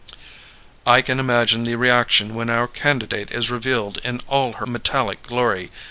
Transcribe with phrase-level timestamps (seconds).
[0.83, 5.69] "I can imagine the reaction when our candidate is revealed in all her metallic glory.